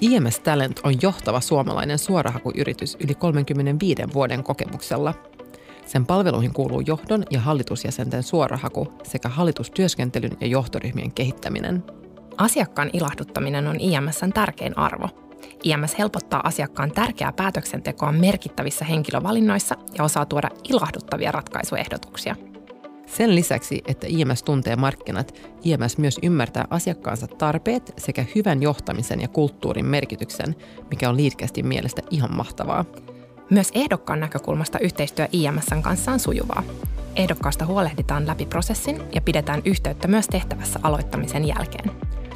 [0.00, 5.14] IMS Talent on johtava suomalainen suorahakuyritys yli 35 vuoden kokemuksella.
[5.86, 11.84] Sen palveluihin kuuluu johdon ja hallitusjäsenten suorahaku sekä hallitustyöskentelyn ja johtoryhmien kehittäminen.
[12.36, 15.08] Asiakkaan ilahduttaminen on IMSn tärkein arvo.
[15.64, 22.36] IMS helpottaa asiakkaan tärkeää päätöksentekoa merkittävissä henkilövalinnoissa ja osaa tuoda ilahduttavia ratkaisuehdotuksia–
[23.16, 29.28] sen lisäksi, että IMS tuntee markkinat, IMS myös ymmärtää asiakkaansa tarpeet sekä hyvän johtamisen ja
[29.28, 30.56] kulttuurin merkityksen,
[30.90, 32.84] mikä on liitkästi mielestä ihan mahtavaa.
[33.50, 36.62] Myös ehdokkaan näkökulmasta yhteistyö IMSn kanssa on sujuvaa.
[37.16, 41.90] Ehdokkaasta huolehditaan läpi prosessin ja pidetään yhteyttä myös tehtävässä aloittamisen jälkeen.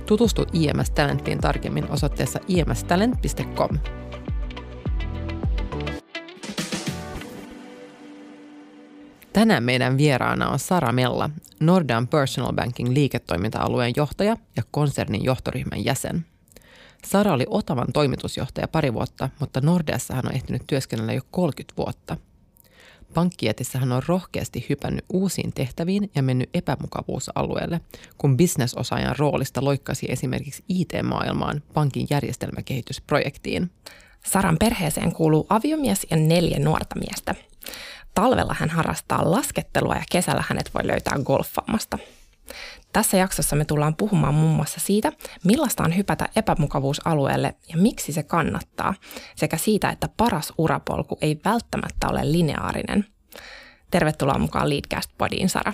[0.07, 3.79] Tutustu IMS Talenttiin tarkemmin osoitteessa imstalent.com.
[9.35, 16.27] Tänään meidän vieraana on Sara Mella, Nordan Personal Banking liiketoiminta-alueen johtaja ja konsernin johtoryhmän jäsen.
[17.07, 22.17] Sara oli Otavan toimitusjohtaja pari vuotta, mutta Nordeassa hän on ehtinyt työskennellä jo 30 vuotta.
[23.15, 27.81] Pankkietissä hän on rohkeasti hypännyt uusiin tehtäviin ja mennyt epämukavuusalueelle,
[28.19, 33.71] kun bisnesosaajan roolista loikkasi esimerkiksi IT-maailmaan pankin järjestelmäkehitysprojektiin.
[34.27, 37.35] Saran perheeseen kuuluu aviomies ja neljä nuorta miestä.
[38.15, 41.99] Talvella hän harrastaa laskettelua ja kesällä hänet voi löytää golfaamasta.
[42.93, 45.13] Tässä jaksossa me tullaan puhumaan muun muassa siitä,
[45.45, 48.95] millaista on hypätä epämukavuusalueelle ja miksi se kannattaa,
[49.37, 53.07] sekä siitä, että paras urapolku ei välttämättä ole lineaarinen.
[53.91, 55.73] Tervetuloa mukaan Leadcast-podiin, Sara.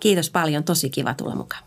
[0.00, 1.62] Kiitos paljon, tosi kiva tulla mukaan.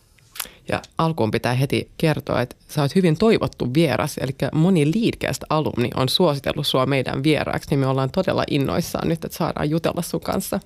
[0.68, 6.10] Ja alkuun pitää heti kertoa, että sä oot hyvin toivottu vieras, eli moni Leadcast-alumni on
[6.10, 10.60] suositellut sua meidän vieraaksi, niin me ollaan todella innoissaan nyt, että saadaan jutella sun kanssa.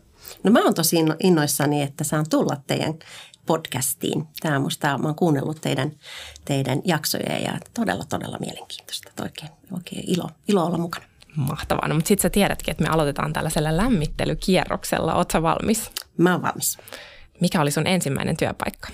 [0.44, 2.94] No mä oon tosi innoissani, että saan tulla teidän
[3.46, 4.28] podcastiin.
[4.40, 5.92] Tämä on musta, mä oon kuunnellut teidän,
[6.46, 9.12] teidän jaksoja ja todella, todella mielenkiintoista.
[9.22, 11.06] Oikein, oikein ilo, ilo olla mukana.
[11.36, 11.88] Mahtavaa.
[11.88, 15.16] No, mutta sitten sä tiedätkin, että me aloitetaan tällaisella lämmittelykierroksella.
[15.16, 15.92] Ootko valmis?
[16.18, 16.78] Mä oon valmis.
[17.42, 18.90] Mikä oli sun ensimmäinen työpaikka?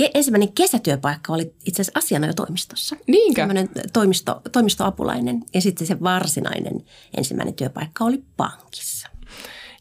[0.00, 2.96] Ke- ensimmäinen kesätyöpaikka oli itse asiassa asianajotoimistossa.
[3.06, 3.40] Niinkö?
[3.42, 6.84] Sellainen toimisto, toimistoapulainen ja sitten se varsinainen
[7.16, 9.08] ensimmäinen työpaikka oli pankissa.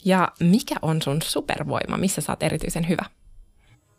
[0.06, 3.06] Ja mikä on sun supervoima, missä sä oot erityisen hyvä?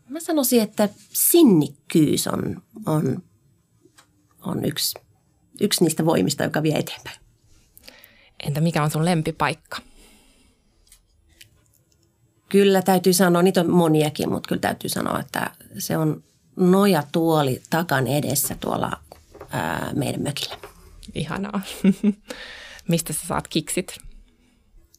[0.09, 3.23] Mä sanoisin, että sinnikkyys on, on,
[4.41, 4.99] on yksi,
[5.61, 7.17] yksi niistä voimista, joka vie eteenpäin.
[8.47, 9.77] Entä mikä on sun lempipaikka?
[12.49, 16.23] Kyllä täytyy sanoa, niitä on moniakin, mutta kyllä täytyy sanoa, että se on
[16.55, 18.91] nojatuoli takan edessä tuolla
[19.49, 20.57] ää, meidän mökillä.
[21.15, 21.61] Ihanaa.
[22.89, 23.97] Mistä sä saat kiksit?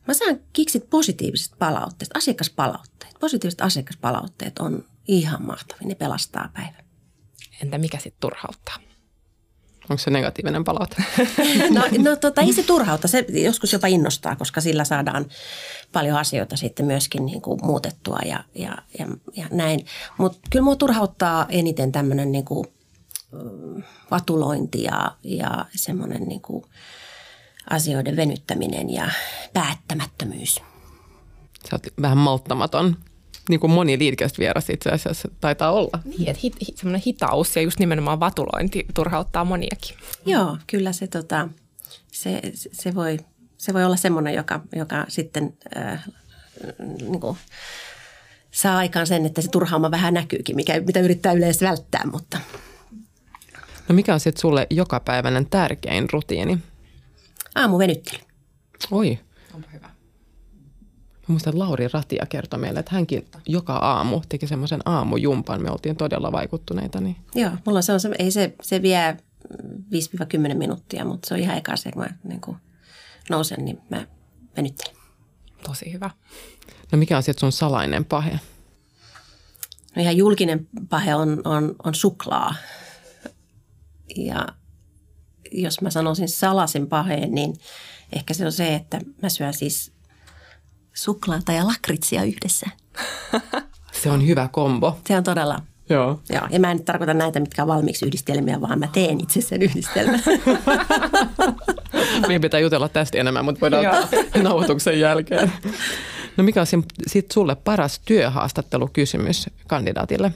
[0.07, 3.15] Mä saan kiksit positiivisesta palautteesta, asiakaspalautteet.
[3.21, 6.85] Positiiviset asiakaspalautteet on ihan mahtavia, ne pelastaa päivän.
[7.63, 8.86] Entä mikä sitten turhauttaa?
[9.91, 10.97] Onko se negatiivinen palaute?
[11.75, 15.27] no, no tota, ei se turhauta, se joskus jopa innostaa, koska sillä saadaan
[15.93, 19.87] paljon asioita sitten myöskin niin kuin muutettua ja, ja, ja, ja näin.
[20.19, 22.67] Mutta kyllä mua turhauttaa eniten tämmöinen niin kuin,
[24.11, 26.65] vatulointi ja, ja semmoinen niin kuin
[27.71, 29.11] asioiden venyttäminen ja
[29.53, 30.63] päättämättömyys.
[31.71, 32.97] Sä oot vähän malttamaton
[33.49, 35.99] niin kuin moni liidkästä vieras itse asiassa taitaa olla.
[36.05, 39.97] Niin, että hit, hit, semmoinen hitaus ja just nimenomaan vatulointi turhauttaa moniakin.
[40.27, 41.49] Joo, kyllä se, tota,
[42.13, 42.41] se,
[42.73, 43.19] se, voi,
[43.59, 46.05] se voi olla semmoinen, joka, joka sitten äh,
[47.01, 47.37] niin kuin,
[48.51, 52.41] saa aikaan sen, että se turhauma vähän näkyykin, mikä, mitä yrittää yleensä välttää, mutta...
[53.89, 56.59] No mikä on sitten sulle jokapäiväinen tärkein rutiini?
[57.55, 58.19] Aamuvenyttely.
[58.91, 59.19] Oi.
[59.55, 59.91] Onpa hyvä.
[61.29, 65.63] Mä muistan, että Lauri Ratia kertoi meille, että hänkin joka aamu teki semmoisen aamujumpan.
[65.63, 67.01] Me oltiin todella vaikuttuneita.
[67.01, 67.17] Niin.
[67.35, 69.17] Joo, mulla se on se, ei se, se vie
[70.51, 72.57] 5-10 minuuttia, mutta se on ihan eka se, kun mä niin kuin
[73.31, 74.07] nousen, niin mä
[74.57, 74.97] venyttelen.
[75.67, 76.11] Tosi hyvä.
[76.93, 78.41] No mikä on sitten sun salainen pahe?
[79.97, 82.55] No ihan julkinen pahe on, on, on suklaa.
[84.17, 84.47] Ja
[85.53, 87.55] jos mä sanoisin salasin paheen, niin
[88.13, 89.96] ehkä se on se, että mä syön siis
[90.97, 92.67] suklaata ja lakritsia yhdessä.
[94.03, 94.99] Se on hyvä kombo.
[95.07, 96.21] Se on todella Joo.
[96.31, 99.63] Joo, ja mä en tarkoita näitä, mitkä on valmiiksi yhdistelmiä, vaan mä teen itse sen
[99.63, 100.23] yhdistelmän.
[102.27, 105.53] Meidän pitää jutella tästä enemmän, mutta voidaan ottaa nauhoituksen jälkeen.
[106.37, 106.67] No mikä on
[107.07, 110.33] sitten sulle paras työhaastattelukysymys kandidaatille?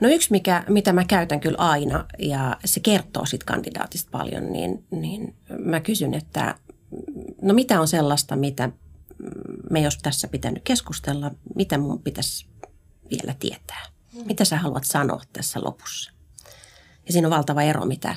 [0.00, 4.84] No yksi, mikä, mitä mä käytän kyllä aina, ja se kertoo siitä kandidaatista paljon, niin,
[4.90, 6.54] niin mä kysyn, että
[7.42, 8.70] no mitä on sellaista, mitä
[9.70, 12.46] me jos tässä pitänyt keskustella, mitä mun pitäisi
[13.10, 13.86] vielä tietää?
[14.24, 16.12] Mitä sä haluat sanoa tässä lopussa?
[17.06, 18.16] Ja siinä on valtava ero, mitä,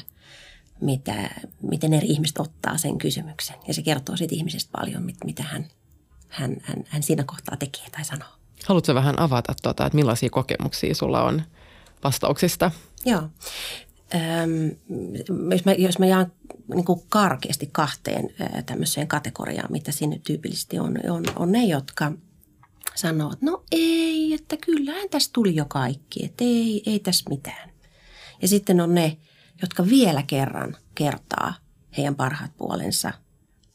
[0.81, 1.13] mitä,
[1.61, 3.55] miten eri ihmiset ottaa sen kysymyksen.
[3.67, 5.65] Ja se kertoo siitä ihmisestä paljon, mit, mitä hän,
[6.27, 8.29] hän, hän, hän siinä kohtaa tekee tai sanoo.
[8.65, 11.41] Haluatko vähän avata, tuota, että millaisia kokemuksia sulla on
[12.03, 12.71] vastauksista?
[13.05, 13.29] Joo.
[15.51, 16.31] Jos mä, jos mä jaan
[16.73, 18.29] niin kuin karkeasti kahteen
[18.65, 22.11] tämmöiseen kategoriaan, mitä siinä tyypillisesti on, on, on ne, jotka–
[22.97, 27.69] sanoo, että no ei, että kyllähän tässä tuli jo kaikki, että ei, ei tässä mitään.
[28.41, 29.17] Ja sitten on ne,
[29.61, 31.53] jotka vielä kerran kertaa
[31.97, 33.13] heidän parhaat puolensa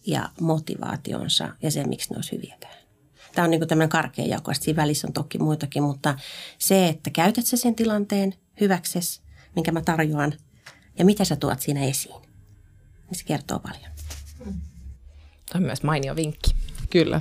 [0.06, 2.74] ja motivaationsa ja se, miksi ne olisi hyviäkään.
[3.34, 6.18] Tämä on niin tämmöinen karkea jako, siinä välissä on toki muitakin, mutta
[6.58, 9.22] se, että käytät sen tilanteen hyväkses,
[9.54, 10.32] minkä mä tarjoan,
[10.98, 12.22] ja mitä sä tuot siinä esiin,
[13.10, 13.92] niin se kertoo paljon.
[15.46, 16.50] Tämä on myös mainio vinkki.
[16.90, 17.20] Kyllä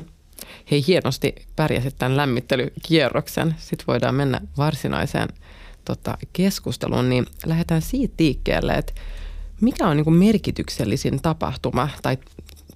[0.71, 3.55] hei hienosti pärjäsit tämän lämmittelykierroksen.
[3.57, 5.29] Sitten voidaan mennä varsinaiseen
[5.85, 8.93] tota, keskusteluun, niin lähdetään siitä liikkeelle, että
[9.61, 12.17] mikä on niin merkityksellisin tapahtuma tai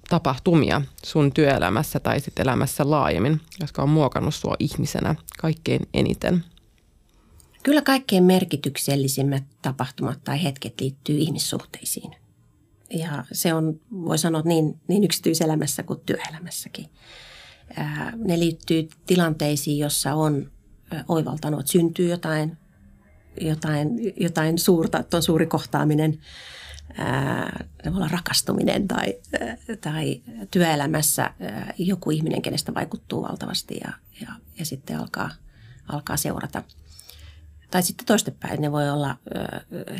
[0.08, 6.44] tapahtumia sun työelämässä tai sitten elämässä laajemmin, jotka on muokannut sua ihmisenä kaikkein eniten?
[7.66, 12.16] Kyllä kaikkein merkityksellisimmät tapahtumat tai hetket liittyy ihmissuhteisiin.
[12.90, 16.86] Ja se on, voi sanoa, niin, niin yksityiselämässä kuin työelämässäkin
[18.16, 20.50] ne liittyy tilanteisiin, jossa on
[21.08, 22.58] oivaltanut, että syntyy jotain,
[23.40, 26.18] jotain, jotain suurta, että on suuri kohtaaminen,
[27.84, 29.14] se voi olla rakastuminen tai,
[29.80, 31.30] tai työelämässä
[31.78, 34.28] joku ihminen, kenestä vaikuttuu valtavasti ja, ja,
[34.58, 35.30] ja sitten alkaa,
[35.88, 36.62] alkaa seurata.
[37.70, 39.16] Tai sitten toistepäin ne voi olla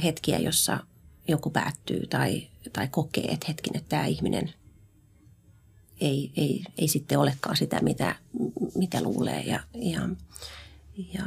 [0.03, 0.79] hetkiä, jossa
[1.29, 4.53] joku päättyy tai, tai kokee, että hetkin, että tämä ihminen–
[6.01, 8.17] ei, ei, ei sitten olekaan sitä, mitä,
[8.75, 9.43] mitä luulee.
[9.43, 10.09] Ja, ja,
[11.15, 11.25] ja,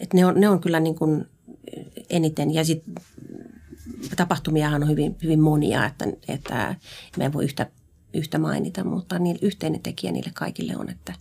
[0.00, 1.26] et ne, on, ne on kyllä niin kuin
[2.10, 2.54] eniten.
[2.54, 2.94] Ja sitten
[4.16, 6.76] tapahtumiahan on hyvin, hyvin monia, että, että
[7.16, 7.70] me ei voi yhtä,
[8.14, 11.14] yhtä mainita, mutta niin yhteinen tekijä niille kaikille on, että,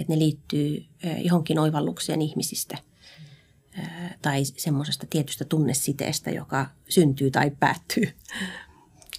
[0.00, 0.84] että ne liittyy
[1.18, 2.78] johonkin oivallukseen ihmisistä
[4.22, 8.08] tai semmoisesta tietystä tunnesiteestä, joka syntyy tai päättyy.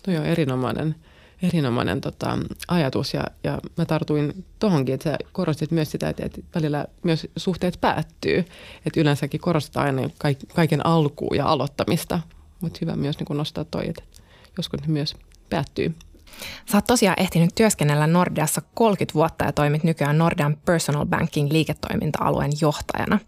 [0.08, 0.96] No joo, erinomainen
[1.44, 6.42] erinomainen tota, ajatus ja, ja mä tartuin tuohonkin, että sä korostit myös sitä, että, että
[6.56, 8.40] välillä myös suhteet päättyy.
[8.86, 10.10] Että yleensäkin korostetaan aina
[10.54, 12.20] kaiken alkuun ja aloittamista,
[12.62, 14.04] mutta hyvä myös niin nostaa toi, että
[14.58, 15.16] joskus ne myös
[15.50, 15.96] päättyy.
[16.72, 22.52] Sä oot tosiaan ehtinyt työskennellä Nordeassa 30 vuotta ja toimit nykyään Nordean Personal Banking liiketoiminta-alueen
[22.62, 23.20] johtajana.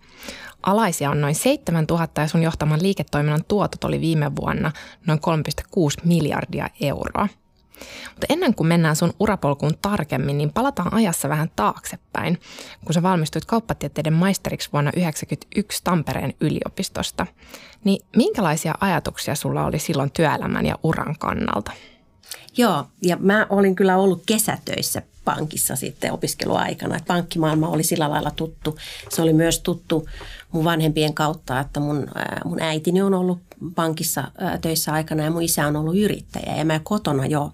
[0.65, 4.71] Alaisia on noin 7000 ja sun johtaman liiketoiminnan tuotot oli viime vuonna
[5.07, 5.19] noin
[5.99, 7.27] 3,6 miljardia euroa.
[8.09, 12.39] Mutta ennen kuin mennään sun urapolkuun tarkemmin, niin palataan ajassa vähän taaksepäin,
[12.85, 17.27] kun sä valmistuit kauppatieteiden maisteriksi vuonna 1991 Tampereen yliopistosta.
[17.83, 21.71] Niin minkälaisia ajatuksia sulla oli silloin työelämän ja uran kannalta?
[22.57, 26.95] Joo, ja mä olin kyllä ollut kesätöissä pankissa sitten opiskeluaikana.
[26.95, 28.77] Että pankkimaailma oli sillä lailla tuttu.
[29.09, 30.07] Se oli myös tuttu
[30.51, 32.07] mun vanhempien kautta, että mun,
[32.45, 33.39] mun äitini on ollut
[33.75, 36.55] pankissa töissä aikana ja mun isä on ollut yrittäjä.
[36.57, 37.51] Ja mä kotona jo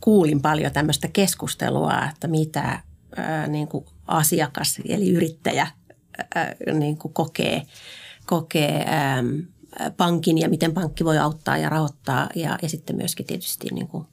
[0.00, 2.80] kuulin paljon tämmöistä keskustelua, että mitä
[3.48, 5.66] niin kuin asiakas eli yrittäjä
[6.74, 7.62] niin kuin kokee,
[8.26, 8.86] kokee
[9.96, 14.06] pankin ja miten pankki voi auttaa ja rahoittaa ja, ja sitten myöskin tietysti niin kuin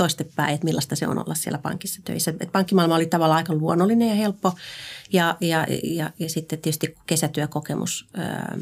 [0.00, 2.34] toistepäin, että millaista se on olla siellä pankissa töissä.
[2.40, 4.52] Et pankkimaailma oli tavallaan aika luonnollinen ja helppo
[5.12, 8.58] ja, ja, ja, ja sitten tietysti kesätyökokemus ää,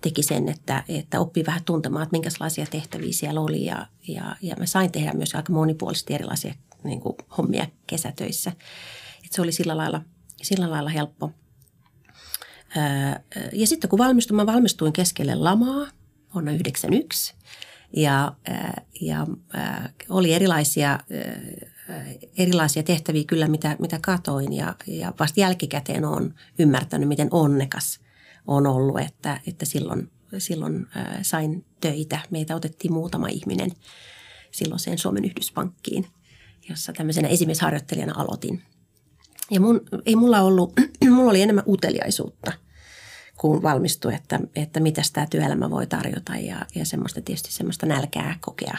[0.00, 4.56] teki sen, että, että oppi vähän tuntemaan, että minkälaisia tehtäviä siellä oli ja, ja, ja
[4.58, 6.54] mä sain tehdä myös aika monipuolisesti erilaisia
[6.84, 8.52] niin kuin, hommia kesätöissä.
[9.24, 10.02] Et se oli sillä lailla,
[10.42, 11.32] sillä lailla helppo.
[13.52, 15.86] Ja sitten kun valmistuin, mä valmistuin keskelle lamaa
[16.34, 17.34] vuonna 1991
[17.92, 18.32] ja,
[19.00, 19.26] ja
[20.08, 20.98] oli erilaisia,
[22.38, 28.00] erilaisia tehtäviä kyllä, mitä, mitä katoin ja, ja vasta jälkikäteen on ymmärtänyt, miten onnekas
[28.46, 30.86] on ollut, että, että silloin, silloin
[31.22, 32.20] sain töitä.
[32.30, 33.70] Meitä otettiin muutama ihminen
[34.50, 36.06] silloiseen Suomen Yhdyspankkiin.
[36.68, 38.62] jossa tämmöisenä esimiesharjoittelijana aloitin.
[39.50, 40.72] Ja mun, ei mulla ollut,
[41.10, 42.52] mulla oli enemmän uteliaisuutta–
[43.36, 48.38] kun valmistui, että, että mitä tämä työelämä voi tarjota ja, ja semmoista tietysti semmoista nälkää
[48.40, 48.78] kokea.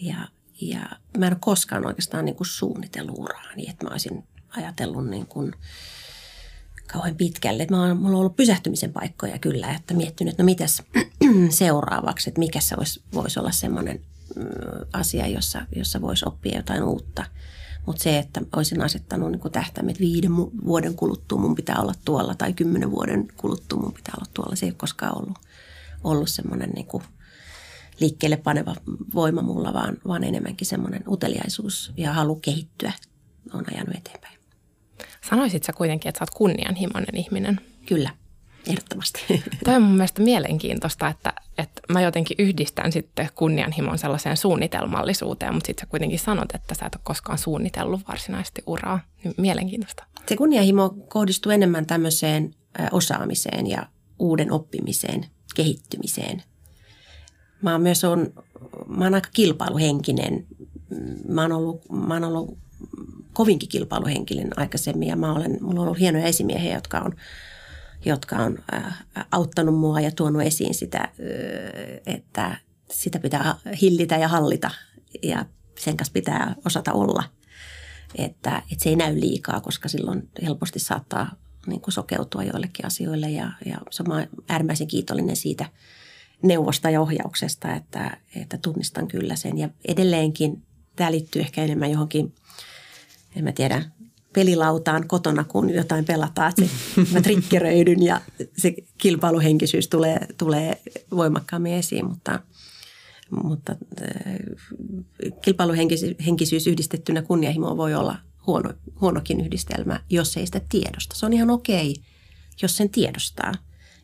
[0.00, 0.28] Ja,
[0.60, 0.80] ja
[1.18, 4.24] mä en ole koskaan oikeastaan niin kuin suunnitellut uraa niin, että mä olisin
[4.56, 5.52] ajatellut niin kuin
[6.92, 7.66] kauhean pitkälle.
[7.70, 10.82] Mä oon, mulla on ollut pysähtymisen paikkoja kyllä, että miettinyt, että no mitäs
[11.50, 14.00] seuraavaksi, että mikä se voisi, voisi olla semmoinen
[14.36, 14.44] mm,
[14.92, 17.24] asia, jossa, jossa voisi oppia jotain uutta–
[17.86, 22.34] mutta se, että olisin asettanut niin tähtäimet, että viiden vuoden kuluttua mun pitää olla tuolla
[22.34, 25.38] tai kymmenen vuoden kuluttua mun pitää olla tuolla, se ei ole koskaan ollut,
[26.04, 26.86] ollut semmoinen niin
[28.00, 28.74] liikkeelle paneva
[29.14, 32.92] voima mulla, vaan, vaan enemmänkin semmoinen uteliaisuus ja halu kehittyä
[33.52, 34.38] on ajanut eteenpäin.
[35.28, 37.60] Sanoisit sä kuitenkin, että sä oot kunnianhimoinen ihminen?
[37.86, 38.10] Kyllä
[38.70, 39.20] ehdottomasti.
[39.64, 45.66] Tämä on mun mielestä mielenkiintoista, että, että mä jotenkin yhdistän sitten kunnianhimon sellaiseen suunnitelmallisuuteen, mutta
[45.66, 49.00] sitten sä kuitenkin sanot, että sä et ole koskaan suunnitellut varsinaisesti uraa.
[49.24, 50.04] Niin mielenkiintoista.
[50.28, 52.54] Se kunnianhimo kohdistuu enemmän tämmöiseen
[52.92, 53.86] osaamiseen ja
[54.18, 56.42] uuden oppimiseen, kehittymiseen.
[57.62, 58.32] Mä oon myös on,
[58.86, 60.46] mä oon aika kilpailuhenkinen.
[61.28, 62.58] Mä oon ollut, mä oon ollut
[63.32, 67.12] kovinkin kilpailuhenkinen aikaisemmin ja mä olen, mulla on ollut hienoja esimiehiä, jotka on
[68.04, 68.58] jotka on
[69.30, 71.08] auttanut mua ja tuonut esiin sitä,
[72.06, 72.56] että
[72.90, 74.70] sitä pitää hillitä ja hallita
[75.22, 75.46] ja
[75.78, 77.24] sen kanssa pitää osata olla.
[78.14, 81.36] Että, että se ei näy liikaa, koska silloin helposti saattaa
[81.66, 85.66] niin kuin sokeutua joillekin asioille ja, ja on äärimmäisen kiitollinen siitä
[86.42, 89.58] neuvosta ja ohjauksesta, että, että tunnistan kyllä sen.
[89.58, 90.62] Ja edelleenkin
[90.96, 92.34] tämä liittyy ehkä enemmän johonkin,
[93.36, 93.82] en mä tiedä,
[94.36, 98.20] pelilautaan kotona, kun jotain pelataan, että se, mä trikkeröidyn ja
[98.58, 102.40] se kilpailuhenkisyys tulee, tulee voimakkaammin esiin, mutta,
[103.42, 104.34] mutta äh,
[105.42, 111.16] kilpailuhenkisyys yhdistettynä kunnianhimoon voi olla huono, huonokin yhdistelmä, jos ei sitä tiedosta.
[111.16, 111.94] Se on ihan okei,
[112.62, 113.52] jos sen tiedostaa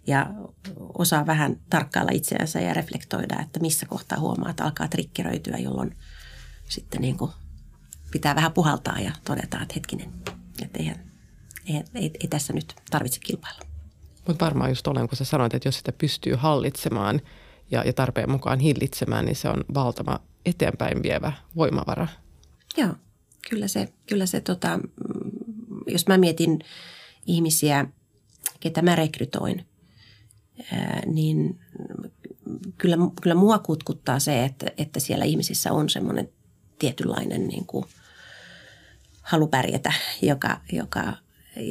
[0.06, 0.34] ja
[0.78, 5.96] osaa vähän tarkkailla itseänsä ja reflektoida, että missä kohtaa huomaa, että alkaa trikkeröityä, jolloin
[6.68, 7.30] sitten niin kuin
[8.12, 10.12] pitää vähän puhaltaa ja todeta, että hetkinen,
[10.62, 10.96] että eihän,
[11.66, 13.60] ei, ei, ei tässä nyt tarvitse kilpailla.
[14.28, 17.20] Mutta varmaan just olen, kun sä sanoit, että jos sitä pystyy hallitsemaan
[17.70, 22.08] ja, ja tarpeen mukaan hillitsemään, niin se on valtava eteenpäin vievä voimavara.
[22.76, 22.94] Joo,
[23.50, 24.78] kyllä se, kyllä se tota,
[25.86, 26.58] jos mä mietin
[27.26, 27.86] ihmisiä,
[28.60, 29.66] ketä mä rekrytoin,
[30.72, 31.60] ää, niin
[32.78, 36.28] kyllä, kyllä mua kutkuttaa se, että, että siellä ihmisissä on semmoinen
[36.78, 37.84] tietynlainen niin kuin–
[39.22, 41.16] halu pärjätä, joka, joka,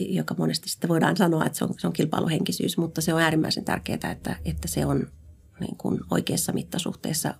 [0.10, 3.65] joka monesti sitten voidaan sanoa, että se on, se on kilpailuhenkisyys, mutta se on äärimmäisen
[3.65, 5.08] tärkeää, että, että se on
[5.60, 7.34] niin kuin oikeassa mittasuhteessa.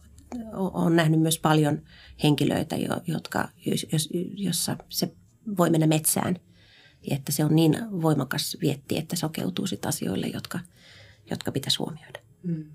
[0.54, 1.82] Olen nähnyt myös paljon
[2.24, 2.76] henkilöitä,
[3.08, 5.14] jotka, jos, jossa se
[5.58, 6.36] voi mennä metsään,
[7.12, 10.60] että se on niin voimakas vietti, että sokeutuu sitten asioille, jotka,
[11.30, 12.20] jotka pitäisi huomioida.
[12.44, 12.66] Mm.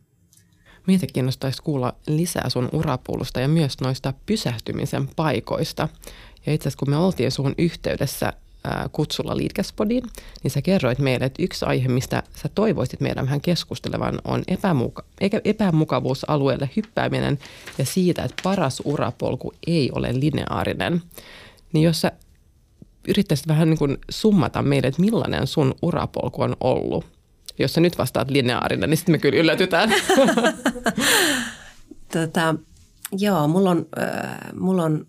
[0.87, 5.89] Meitä kiinnostaisi kuulla lisää sun urapuulusta ja myös noista pysähtymisen paikoista.
[6.47, 8.33] Ja itse asiassa kun me oltiin sun yhteydessä
[8.93, 10.05] kutsulla Liitkäspodiin,
[10.43, 15.05] niin sä kerroit meille, että yksi aihe, mistä sä toivoisit meidän vähän keskustelevan, on epämuka-
[15.45, 17.39] epämukavuusalueelle hyppääminen
[17.79, 21.03] ja siitä, että paras urapolku ei ole lineaarinen.
[21.73, 22.13] Niin jos sä
[23.09, 27.05] yrittäisit vähän niin kuin summata meille, että millainen sun urapolku on ollut,
[27.59, 29.93] jos sä nyt vastaat lineaarinen, niin sitten me kyllä yllätytään.
[32.13, 32.55] tota,
[33.19, 35.07] joo, mulla on, äh, mulla on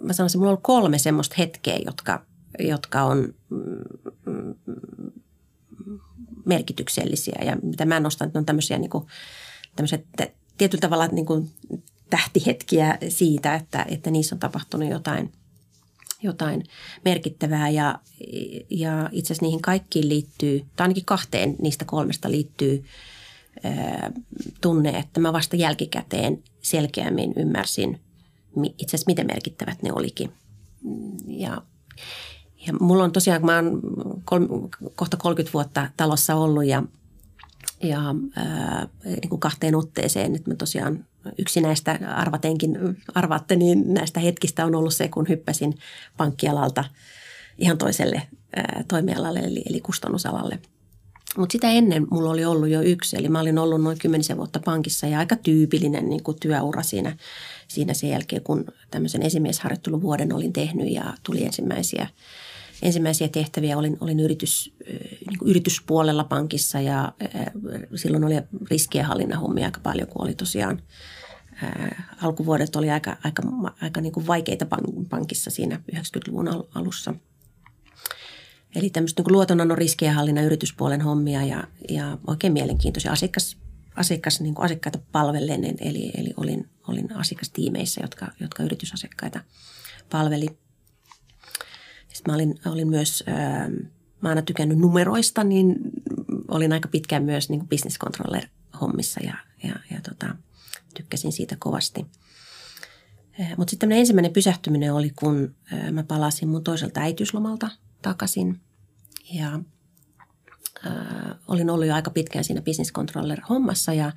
[0.00, 2.26] mä sanoisin, mulla on kolme semmoista hetkeä, jotka,
[2.58, 4.54] jotka on mm,
[6.44, 7.38] merkityksellisiä.
[7.44, 9.06] Ja mitä mä nostan, että ne on tämmöisiä niin kuin,
[9.76, 10.06] tämmöiset
[10.58, 11.50] tietyllä tavalla niin kuin
[12.10, 15.32] tähtihetkiä siitä, että, että niissä on tapahtunut jotain,
[16.22, 16.64] jotain
[17.04, 17.68] merkittävää.
[17.68, 17.98] Ja,
[18.70, 22.84] ja itse asiassa niihin kaikkiin liittyy, tai ainakin kahteen niistä kolmesta liittyy
[23.64, 24.12] ää,
[24.60, 28.00] tunne, että mä vasta jälkikäteen selkeämmin ymmärsin–
[28.78, 30.32] itse asiassa miten merkittävät ne olikin.
[31.26, 31.62] Ja,
[32.66, 33.80] ja mulla on tosiaan, kun mä oon
[34.24, 34.46] kol,
[34.94, 36.82] kohta 30 vuotta talossa ollut ja,
[37.82, 38.00] ja
[38.36, 41.04] ää, niin kuin kahteen otteeseen, että mä tosiaan
[41.38, 42.78] yksi näistä arvatenkin,
[43.14, 45.78] arvaatte, niin näistä hetkistä on ollut se, kun hyppäsin
[46.16, 46.84] pankkialalta
[47.58, 48.22] ihan toiselle
[48.56, 50.58] ää, toimialalle eli, eli kustannusalalle–
[51.36, 54.60] mutta sitä ennen mulla oli ollut jo yksi, eli mä olin ollut noin kymmenisen vuotta
[54.64, 57.16] pankissa ja aika tyypillinen niin kuin työura siinä,
[57.68, 62.08] siinä sen jälkeen, kun tämmöisen esimiesharjoitteluvuoden olin tehnyt ja tuli ensimmäisiä,
[62.82, 63.78] ensimmäisiä tehtäviä.
[63.78, 64.74] Olin, olin yritys,
[65.26, 67.12] niin kuin yrityspuolella pankissa ja
[67.94, 68.34] silloin oli
[68.70, 70.82] riskienhallinnan hommia aika paljon, kun oli tosiaan
[72.22, 73.42] alkuvuodet oli aika, aika,
[73.80, 74.66] aika niin kuin vaikeita
[75.10, 77.14] pankissa siinä 90-luvun alussa.
[78.74, 83.56] Eli tämmöistä niin luotonannon riskienhallinnan yrityspuolen hommia ja, ja oikein mielenkiintoisia asiakas,
[83.96, 85.64] asiakas, niin kuin asiakkaita palvellen.
[85.64, 89.40] Eli, eli olin, olin asiakastiimeissä, jotka, jotka yritysasiakkaita
[90.10, 90.46] palveli.
[92.08, 93.68] Sitten mä olin, olin myös, ää,
[94.20, 95.76] mä aina tykännyt numeroista, niin
[96.48, 98.46] olin aika pitkään myös niin business controller
[98.80, 100.36] hommissa ja, ja, ja tota,
[100.94, 102.06] tykkäsin siitä kovasti.
[103.56, 105.54] Mutta sitten ensimmäinen pysähtyminen oli, kun
[105.92, 107.70] mä palasin mun toiselta äitiyslomalta
[108.02, 108.60] takaisin.
[109.32, 109.60] Ja
[110.86, 114.12] äh, olin ollut jo aika pitkään siinä business controller hommassa ja,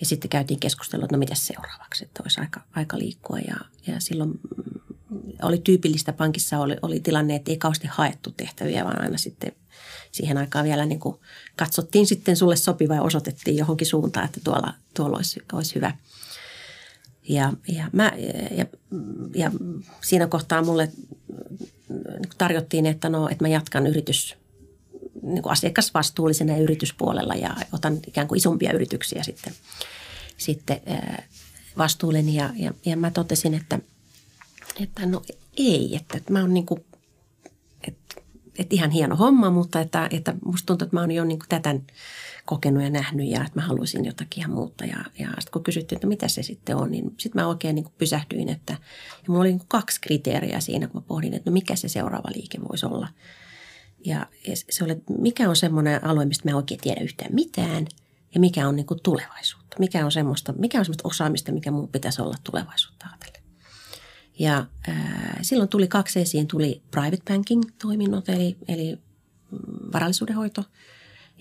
[0.00, 3.38] ja sitten käytiin keskustelua, että no mitä seuraavaksi, että olisi aika, aika liikkua.
[3.38, 3.56] Ja,
[3.86, 4.40] ja silloin
[5.42, 9.52] oli tyypillistä pankissa oli, oli tilanne, että ei kauheasti haettu tehtäviä, vaan aina sitten
[10.12, 11.16] siihen aikaan vielä niin kuin
[11.56, 15.94] katsottiin sitten sulle sopiva ja osoitettiin johonkin suuntaan, että tuolla, tuolla olisi, olisi hyvä.
[17.28, 18.12] Ja, ja, mä,
[18.50, 18.66] ja,
[19.34, 19.50] ja
[20.02, 20.92] siinä kohtaa mulle
[22.38, 24.36] tarjottiin, että, no, että mä jatkan yritys,
[25.22, 29.52] niin kuin asiakasvastuullisena yrityspuolella ja otan ikään kuin isompia yrityksiä sitten,
[30.36, 30.80] sitten
[31.78, 32.34] vastuulleni.
[32.34, 33.78] Ja, ja, ja mä totesin, että,
[34.80, 35.22] että no
[35.56, 36.84] ei, että, että mä oon niin kuin,
[38.56, 41.38] että, että ihan hieno homma, mutta että, että musta tuntuu, että mä oon jo niin
[41.48, 41.74] tätä
[42.44, 44.84] kokenut ja nähnyt ja että mä haluaisin jotakin ihan muuta.
[44.84, 47.84] Ja, ja sitten kun kysyttiin, että mitä se sitten on, niin sitten mä oikein niin
[47.84, 48.72] kuin pysähdyin, että
[49.12, 51.88] ja mulla oli niin kuin kaksi kriteeriä siinä, kun mä pohdin, että no mikä se
[51.88, 53.08] seuraava liike voisi olla.
[54.04, 54.26] Ja
[54.70, 57.86] se oli, mikä on semmoinen alue, mistä mä en oikein tiedä yhtään mitään
[58.34, 59.76] ja mikä on niin kuin tulevaisuutta.
[59.78, 63.45] Mikä on, semmoista, mikä on semmoista osaamista, mikä mun pitäisi olla tulevaisuutta ajatellen.
[64.38, 68.98] Ja äh, silloin tuli kaksi esiin, tuli private banking toiminnot, eli, eli
[69.92, 70.64] varallisuudenhoito–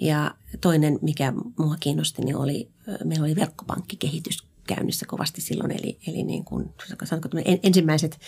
[0.01, 2.69] ja toinen, mikä mua kiinnosti, niin oli,
[3.03, 7.29] meillä oli verkkopankkikehitys käynnissä kovasti silloin, eli, eli niin kuin, sanotko,
[7.63, 8.19] ensimmäiset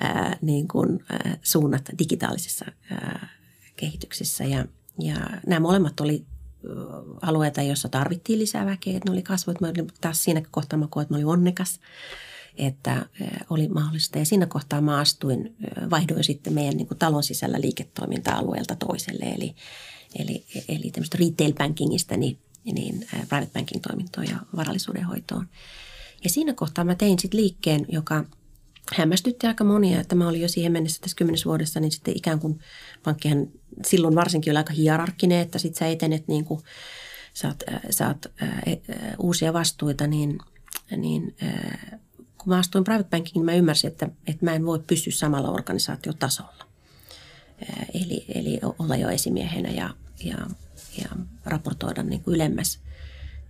[0.00, 3.28] ää, niin kuin, ää, suunnat digitaalisessa ää,
[3.76, 4.44] kehityksessä.
[4.44, 4.64] Ja,
[5.00, 6.26] ja nämä molemmat oli
[7.22, 9.60] alueita, joissa tarvittiin lisää väkeä, että ne oli kasvoit.
[9.60, 11.80] Mä olin taas siinä kohtaa mä koin, että mä olin onnekas,
[12.58, 13.06] että
[13.50, 14.18] oli mahdollista.
[14.18, 15.56] Ja siinä kohtaa mä astuin,
[15.90, 19.54] vaihdoin sitten meidän niin kuin talon sisällä liiketoiminta-alueelta toiselle, eli
[20.18, 25.48] eli, eli tämmöistä retail bankingista niin, niin private banking toimintoon ja varallisuuden hoitoon.
[26.24, 28.24] Ja siinä kohtaa mä tein sitten liikkeen, joka
[28.92, 32.40] hämmästytti aika monia, että mä olin jo siihen mennessä tässä kymmenessä vuodessa, niin sitten ikään
[32.40, 32.58] kuin
[33.04, 33.48] pankkihan
[33.86, 36.60] silloin varsinkin oli aika hierarkkinen, että sitten sä etenet niin kuin
[37.34, 38.62] saat, saat ää,
[39.18, 40.38] uusia vastuita, niin,
[40.96, 41.98] niin ää,
[42.48, 45.50] kun mä astuin private bankingiin, niin mä ymmärsin, että, että mä en voi pysyä samalla
[45.50, 46.64] organisaatiotasolla.
[47.94, 49.90] Eli, eli olla jo esimiehenä ja,
[50.24, 50.36] ja,
[51.02, 51.08] ja
[51.44, 52.80] raportoida niin kuin ylemmäs.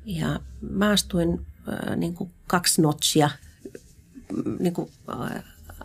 [0.05, 1.47] Ja mä astuin
[1.97, 3.31] niin kuin kaksi notsia
[4.59, 4.91] niin kuin,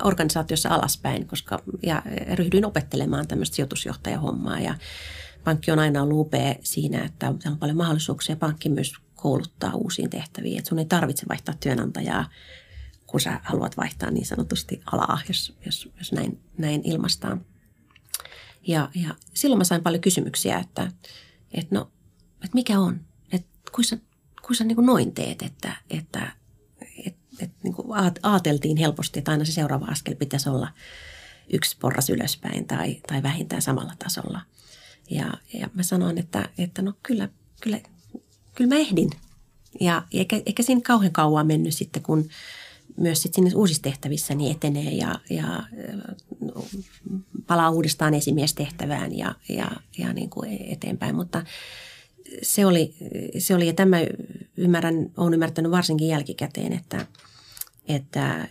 [0.04, 2.02] organisaatiossa alaspäin, koska ja
[2.34, 4.76] ryhdyin opettelemaan tämmöistä sijoitusjohtajahommaa ja
[5.44, 8.36] pankki on aina ollut upea siinä, että on paljon mahdollisuuksia.
[8.36, 12.26] Pankki myös kouluttaa uusiin tehtäviin, että sun ei tarvitse vaihtaa työnantajaa,
[13.14, 17.46] kun sä haluat vaihtaa niin sanotusti alaa, jos, jos, jos näin, näin ilmastaan.
[18.68, 20.92] Ja, ja silloin mä sain paljon kysymyksiä, että,
[21.52, 21.92] että no,
[22.34, 23.98] että mikä on, että kuinka sä,
[24.42, 26.32] kuinka sä niin kuin noin teet, että, että
[27.06, 27.88] et, et, niin kuin
[28.24, 30.68] ajateltiin helposti, että aina se seuraava askel pitäisi olla
[31.54, 34.42] yksi porras ylöspäin tai, tai vähintään samalla tasolla.
[35.10, 37.30] Ja, ja mä sanoin, että, että no kyllä,
[37.62, 37.80] kyllä,
[38.56, 39.10] kyllä mä ehdin.
[39.80, 42.30] Ja eikä, eikä siinä kauhean kauan mennyt sitten, kun
[42.98, 45.64] myös sit sinne uusissa tehtävissä niin etenee ja, ja
[47.48, 51.16] palaa uudestaan esimiestehtävään ja, ja, ja niin kuin eteenpäin.
[51.16, 51.46] Mutta
[52.42, 52.96] se oli,
[53.38, 53.98] se oli ja tämä
[54.58, 57.08] ymmärrän, olen ymmärtänyt varsinkin jälkikäteen, että,
[57.88, 58.48] että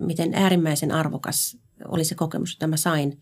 [0.00, 1.56] miten äärimmäisen arvokas
[1.88, 3.20] oli se kokemus, jota mä sain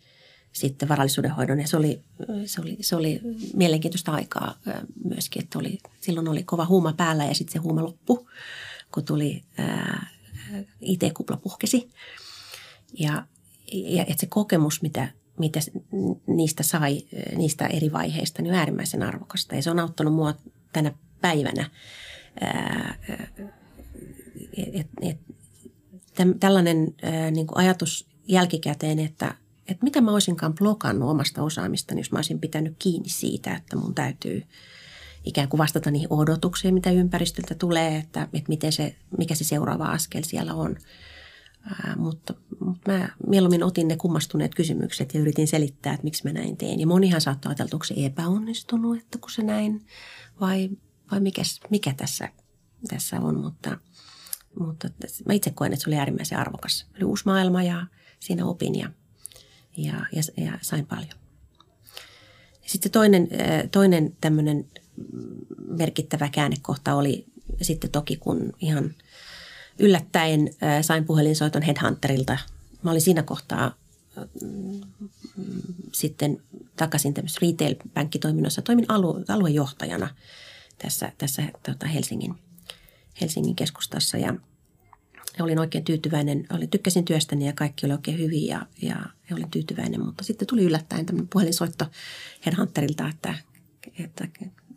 [0.53, 1.61] sitten varallisuudenhoidon.
[1.61, 2.03] Ja se oli,
[2.45, 3.21] se oli, se oli
[3.55, 4.59] mielenkiintoista aikaa
[5.05, 8.29] myöskin, että oli, silloin oli kova huuma päällä ja sitten se huuma loppu,
[8.95, 10.11] kun tuli ää,
[10.81, 11.91] IT-kupla puhkesi.
[12.99, 13.27] Ja,
[13.73, 15.09] ja että se kokemus, mitä,
[15.39, 15.61] mitä
[16.27, 17.03] niistä sai,
[17.37, 19.55] niistä eri vaiheista, niin äärimmäisen arvokasta.
[19.55, 20.35] Ja se on auttanut mua
[20.73, 21.71] tänä päivänä.
[24.57, 25.19] Et, et,
[26.41, 29.35] tällainen ää, niin ajatus jälkikäteen, että,
[29.69, 33.95] että mitä mä olisinkaan blokannut omasta osaamistani, jos mä olisin pitänyt kiinni siitä, että mun
[33.95, 34.43] täytyy
[35.25, 39.85] ikään kuin vastata niihin odotuksiin, mitä ympäristöltä tulee, että, että miten se, mikä se seuraava
[39.85, 40.77] askel siellä on–
[41.65, 46.33] Ää, mutta, mutta mä mieluummin otin ne kummastuneet kysymykset ja yritin selittää, että miksi mä
[46.33, 46.81] näin teen.
[46.81, 49.87] Ja monihan saattoi ajatella, että onko se epäonnistunut, että kun se näin,
[50.41, 50.71] vai,
[51.11, 52.29] vai mikä, mikä tässä,
[52.89, 53.41] tässä on.
[53.41, 53.79] Mutta
[54.59, 54.89] mutta
[55.27, 56.87] mä itse koen, että se oli äärimmäisen arvokas.
[56.97, 57.87] Oli uusi maailma ja
[58.21, 58.91] siinä opin ja,
[59.77, 61.15] ja, ja, ja sain paljon.
[62.67, 63.29] Sitten toinen,
[63.73, 64.69] toinen tämmöinen
[65.69, 67.27] merkittävä käännekohta oli
[67.63, 68.95] sitten toki, kun ihan
[69.79, 70.51] yllättäen
[70.83, 72.39] sain puhelinsoiton Headhunterilta.
[72.83, 73.75] Mä olin siinä kohtaa
[75.93, 76.43] sitten
[76.77, 78.63] takaisin tämmöisessä retail-pankkitoiminnossa.
[78.63, 80.09] Toimin alue, aluejohtajana
[80.79, 82.35] tässä, tässä tota Helsingin,
[83.21, 84.35] Helsingin keskustassa ja
[85.41, 86.47] olin oikein tyytyväinen.
[86.53, 88.97] Olin, tykkäsin työstäni ja kaikki oli oikein hyvin ja, ja,
[89.31, 91.87] ja olin tyytyväinen, mutta sitten tuli yllättäen tämmöinen puhelinsoitto
[92.47, 93.35] Headhunterilta, että,
[93.99, 94.29] että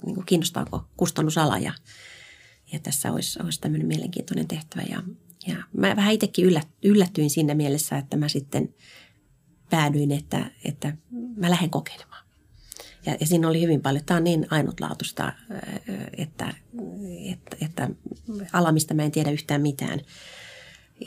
[0.05, 1.73] niin kuin kiinnostaako kustannusala ja,
[2.71, 4.81] ja tässä olisi, olisi tämmöinen mielenkiintoinen tehtävä.
[4.89, 5.03] Ja,
[5.47, 6.45] ja mä vähän itsekin
[6.83, 8.73] yllätyin siinä mielessä, että mä sitten
[9.69, 10.97] päädyin, että, että
[11.35, 12.23] mä lähden kokeilemaan.
[13.05, 15.33] Ja, ja siinä oli hyvin paljon, tämä on niin ainutlaatuista,
[16.17, 16.53] että,
[17.31, 17.89] että, että
[18.53, 19.99] ala, mistä mä en tiedä yhtään mitään.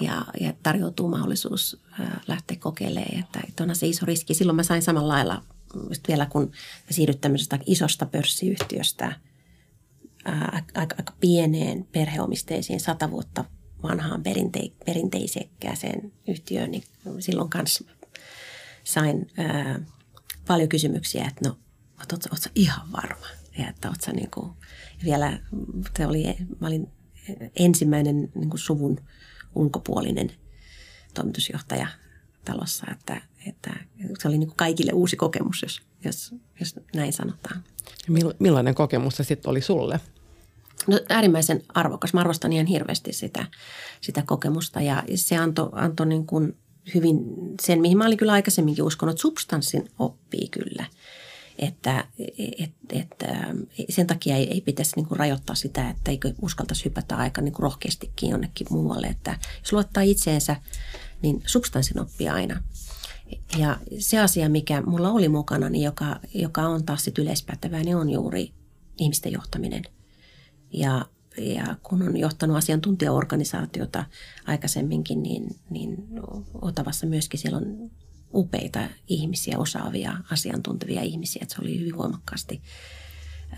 [0.01, 1.81] Ja, ja tarjoutuu mahdollisuus
[2.27, 4.35] lähteä kokeilemaan, että, että onhan se iso riski.
[4.35, 5.43] Silloin mä sain samalla lailla,
[6.09, 6.51] vielä kun
[6.91, 9.21] siirryt tämmöisestä isosta pörssiyhtiöstä
[10.75, 13.45] aika, aika pieneen perheomisteisiin sata vuotta
[13.83, 16.85] vanhaan perinte, perinteisekkääseen yhtiöön, niin
[17.19, 17.85] silloin kanssa
[18.85, 19.81] sain ää,
[20.47, 21.59] paljon kysymyksiä, että no,
[21.99, 23.27] ootko, ootko ihan varma?
[23.59, 24.53] Ja että ootko niin kuin,
[25.05, 25.41] vielä,
[25.97, 26.93] se oli, mä olin
[27.57, 29.01] ensimmäinen niin kuin suvun
[29.55, 30.31] ulkopuolinen
[31.15, 31.87] toimitusjohtaja
[32.45, 33.77] talossa, että, että
[34.19, 37.65] se oli niin kuin kaikille uusi kokemus, jos, jos, jos näin sanotaan.
[38.39, 40.01] Millainen kokemus se sitten oli sulle?
[40.87, 42.15] No, äärimmäisen arvokas.
[42.15, 43.47] Mä arvostan ihan hirveästi sitä,
[44.01, 46.57] sitä kokemusta ja se antoi anto niin kuin
[46.95, 47.19] hyvin
[47.63, 50.87] sen, mihin mä olin kyllä aikaisemminkin uskonut, että substanssin oppii kyllä.
[51.59, 52.05] Että,
[52.39, 53.15] et, et,
[53.89, 57.53] sen takia ei, ei pitäisi niin kuin rajoittaa sitä, että eikö uskaltaisi hypätä aika niin
[57.53, 59.07] kuin rohkeastikin jonnekin muualle.
[59.07, 60.57] Että jos luottaa itseensä,
[61.23, 62.63] niin substanssin oppii aina.
[63.59, 67.97] Ja se asia, mikä mulla oli mukana, niin joka, joka on taas sit yleispätevää, niin
[67.97, 68.53] on juuri
[68.99, 69.83] ihmisten johtaminen.
[70.73, 71.07] Ja
[71.39, 74.05] ja kun on johtanut asiantuntijaorganisaatiota
[74.47, 75.97] aikaisemminkin, niin, niin
[76.63, 77.91] Otavassa myöskin siellä on
[78.35, 81.41] upeita ihmisiä, osaavia, asiantuntevia ihmisiä.
[81.43, 82.63] Että se oli hyvin voimakkaasti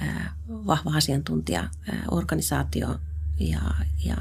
[0.01, 2.99] ää, vahva asiantuntijaorganisaatio
[3.41, 3.61] ja,
[4.05, 4.17] ja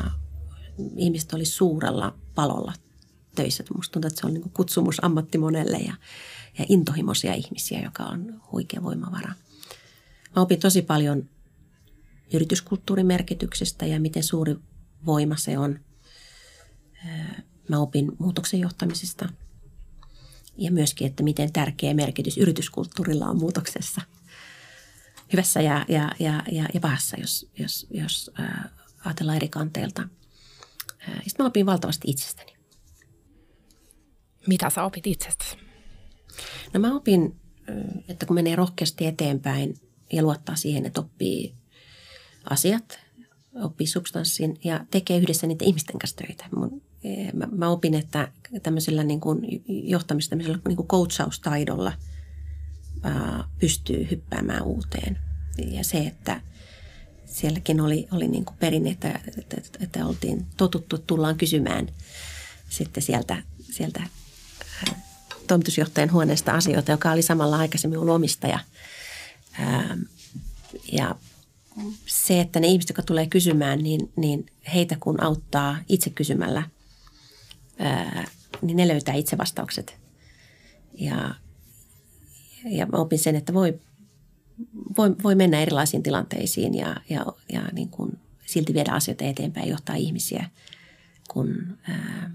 [0.96, 2.74] ihmiset oli suurella palolla
[3.38, 3.64] töissä.
[3.70, 5.94] Minusta tuntuu, että se on niin kutsumus ammatti monelle ja,
[6.60, 9.34] ja intohimoisia ihmisiä, joka on huikea voimavara.
[10.36, 11.30] Mä opin tosi paljon
[12.34, 14.56] yrityskulttuurin merkityksestä ja miten suuri
[15.06, 15.80] voima se on.
[17.70, 19.30] Mä opin muutoksen johtamisesta
[20.58, 24.02] ja myöskin, että miten tärkeä merkitys yrityskulttuurilla on muutoksessa.
[25.34, 28.70] Hyvässä ja, ja, ja, ja, ja pahassa, jos, jos, jos ää,
[29.06, 30.08] ajatellaan eri kanteilta.
[31.06, 32.57] Sitten mä opin valtavasti itsestäni.
[34.48, 35.58] Mitä sä opit itsestäsi?
[36.74, 37.36] No mä opin,
[38.10, 39.76] että kun menee rohkeasti eteenpäin
[40.14, 41.54] ja luottaa siihen, että oppii
[42.50, 43.00] asiat,
[43.64, 46.46] oppii substanssin ja tekee yhdessä niiden ihmisten kanssa töitä.
[46.56, 48.32] Mun, e, mä, mä opin, että
[48.64, 51.94] tämmöisellä niin kuin johtamista, tämmöisellä niin kuin coachaustaidolla
[53.04, 55.20] ää, pystyy hyppäämään uuteen.
[55.58, 56.42] Ja se, että
[57.26, 61.88] sielläkin oli, oli niin kuin perinne, että, että, että oltiin totuttu, että tullaan kysymään
[62.70, 64.04] sitten sieltä, sieltä
[65.48, 68.60] toimitusjohtajan huoneesta asioita, joka oli samalla aikaisemmin ollut omistaja.
[69.60, 69.98] Ää,
[70.92, 71.16] ja
[72.06, 76.64] se, että ne ihmiset, jotka tulee kysymään, niin, niin heitä kun auttaa itse kysymällä,
[77.80, 78.28] ää,
[78.62, 79.98] niin ne löytää itse vastaukset.
[80.94, 81.36] Ja,
[82.66, 83.80] ja mä opin sen, että voi,
[84.98, 89.72] voi, voi mennä erilaisiin tilanteisiin ja, ja, ja niin kuin silti viedä asioita eteenpäin ja
[89.72, 90.50] johtaa ihmisiä,
[91.30, 92.32] kun, ää,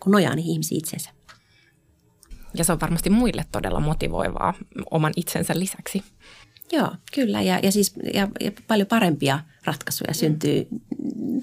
[0.00, 1.10] kun nojaa niihin ihmisiin itsensä.
[2.54, 4.54] Ja se on varmasti muille todella motivoivaa
[4.90, 6.04] oman itsensä lisäksi.
[6.72, 7.42] Joo, kyllä.
[7.42, 10.66] Ja, ja, siis, ja, ja paljon parempia ratkaisuja syntyy,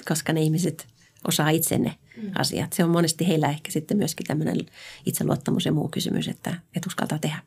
[0.08, 0.88] koska ne ihmiset
[1.28, 2.32] osaa itse ne mm.
[2.38, 2.74] asiat.
[2.74, 4.58] Se on monesti heillä ehkä sitten myöskin tämmöinen
[5.06, 7.39] itseluottamus ja muu kysymys, että, että uskaltaa tehdä.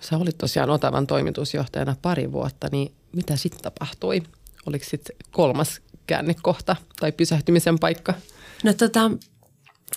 [0.00, 4.22] Sä olit tosiaan Otavan toimitusjohtajana pari vuotta, niin mitä sitten tapahtui?
[4.66, 8.14] Oliko sitten kolmas käännekohta tai pysähtymisen paikka?
[8.64, 9.10] No tota,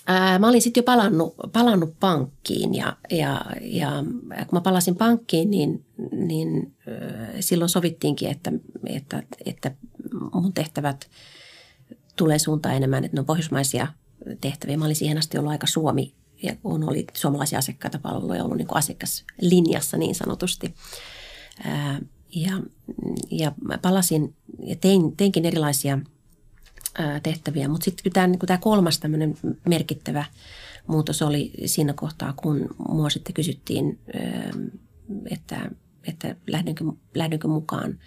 [0.07, 4.03] ää, mä olin sitten jo palannut, palannut pankkiin ja, ja, ja
[4.37, 8.51] kun mä palasin pankkiin, niin, niin ää, silloin sovittiinkin, että,
[8.85, 9.71] että, että
[10.33, 11.09] mun tehtävät
[12.15, 13.87] tulee suuntaan enemmän, että ne on pohjoismaisia
[14.41, 14.77] tehtäviä.
[14.77, 18.67] Mä olin siihen asti ollut aika Suomi ja kun oli suomalaisia asiakkaita palveluja ollut niin
[18.67, 20.75] kuin asiakaslinjassa niin sanotusti.
[21.63, 22.01] Ää,
[22.35, 22.61] ja,
[23.31, 25.99] ja palasin ja tein, teinkin erilaisia
[27.23, 27.67] tehtäviä.
[27.67, 30.25] Mutta sitten tämä, niin tämä kolmas tämmöinen merkittävä
[30.87, 33.99] muutos oli siinä kohtaa, kun mua sitten kysyttiin,
[35.31, 35.71] että,
[36.07, 36.83] että lähdenkö,
[37.15, 37.99] lähdenkö mukaan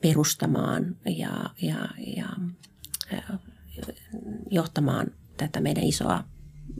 [0.00, 2.26] perustamaan ja, ja, ja
[4.50, 6.24] johtamaan tätä meidän isoa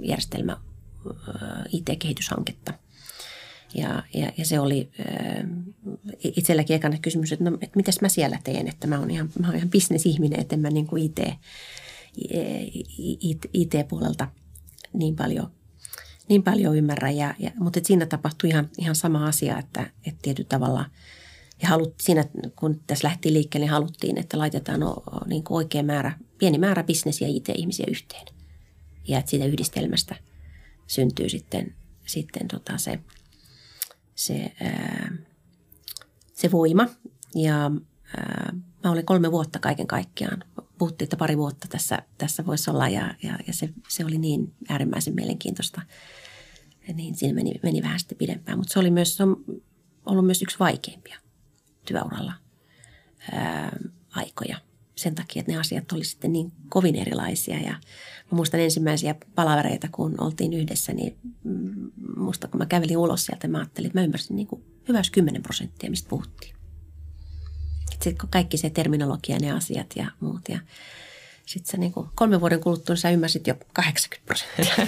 [0.02, 0.56] järjestelmä
[1.72, 2.72] IT-kehityshanketta.
[3.74, 5.46] Ja, ja, ja se oli äh,
[6.22, 9.46] itselläkin ekana kysymys, että, no, että mitäs mä siellä teen, että mä oon ihan, mä
[9.46, 11.20] oon ihan bisnesihminen, että en mä niin kuin IT,
[13.20, 14.28] IT, IT-puolelta
[14.92, 15.50] niin paljon,
[16.28, 17.10] niin paljon ymmärrä.
[17.10, 20.84] Ja, ja, mutta että siinä tapahtui ihan, ihan sama asia, että, että tietyllä tavalla
[21.62, 22.24] ja halut, siinä,
[22.56, 26.82] kun tässä lähti liikkeelle, niin haluttiin, että laitetaan o, niin kuin oikea määrä, pieni määrä
[26.82, 28.26] bisnes- ja IT-ihmisiä yhteen.
[29.08, 30.16] Ja että siitä yhdistelmästä
[30.86, 31.74] syntyy sitten,
[32.06, 32.98] sitten tota se–
[34.14, 35.12] se, ää,
[36.32, 36.86] se voima.
[37.34, 37.70] Ja
[38.16, 38.52] ää,
[38.84, 40.44] mä olin kolme vuotta kaiken kaikkiaan.
[40.78, 44.54] Puhuttiin, että pari vuotta tässä, tässä voisi olla ja, ja, ja se, se oli niin
[44.68, 45.82] äärimmäisen mielenkiintoista.
[46.88, 48.58] Ja niin siinä meni, meni vähän sitten pidempään.
[48.58, 49.44] Mutta se oli myös, se on
[50.06, 51.18] ollut myös yksi vaikeimpia
[51.84, 52.32] työuralla
[53.32, 53.76] ää,
[54.10, 54.60] aikoja–
[54.96, 57.60] sen takia, että ne asiat oli sitten niin kovin erilaisia.
[57.60, 57.80] Ja
[58.34, 63.58] muistan ensimmäisiä palavereita, kun oltiin yhdessä, niin mm, muista kun mä kävelin ulos sieltä, mä
[63.58, 66.54] ajattelin, että mä ymmärsin niin kuin hyvässä 10 prosenttia, mistä puhuttiin.
[67.90, 70.48] Sitten kaikki se terminologia, ne asiat ja muut.
[70.48, 70.58] Ja
[71.46, 74.86] sitten sä niin kuin kolmen vuoden kuluttua sä ymmärsit jo 80 prosenttia.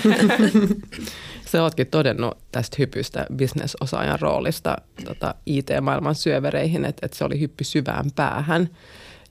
[1.51, 7.65] Sä ootkin todennut tästä hypystä bisnesosaajan roolista tota IT-maailman syövereihin, että, että se oli hyppy
[7.65, 8.71] syvään päähän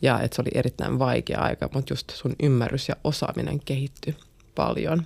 [0.01, 4.15] ja että se oli erittäin vaikea aika, mutta just sun ymmärrys ja osaaminen kehittyi
[4.55, 5.03] paljon.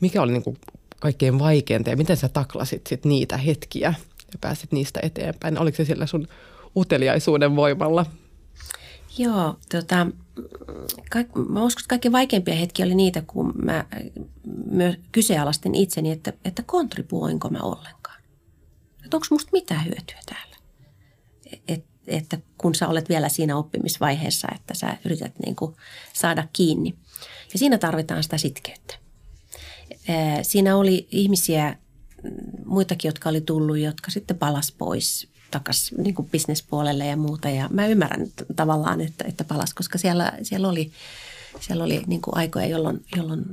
[0.00, 0.58] Mikä oli niin kuin
[1.00, 3.94] kaikkein vaikeinta ja miten sä taklasit sit niitä hetkiä
[4.32, 5.58] ja pääsit niistä eteenpäin?
[5.58, 6.28] Oliko se sillä sun
[6.76, 8.06] uteliaisuuden voimalla?
[9.18, 10.06] Joo, tota,
[11.10, 13.84] kaik, mä uskon, että kaikkein vaikeimpia hetkiä oli niitä, kun mä
[14.70, 18.22] myös kyseenalaistin itseni, että, että kontribuoinko mä ollenkaan.
[19.04, 20.56] Että onko musta mitään hyötyä täällä.
[21.68, 25.76] Et, että kun sä olet vielä siinä oppimisvaiheessa, että sä yrität niin kuin
[26.12, 26.94] saada kiinni.
[27.52, 28.94] Ja siinä tarvitaan sitä sitkeyttä.
[30.42, 31.76] Siinä oli ihmisiä,
[32.22, 32.30] mm,
[32.64, 37.50] muitakin, jotka oli tullut, jotka sitten palas pois takaisin niin bisnespuolelle ja muuta.
[37.50, 40.92] Ja mä ymmärrän tavallaan, että, että palas, koska siellä, siellä oli,
[41.60, 43.44] siellä oli niin kuin aikoja, jolloin, jolloin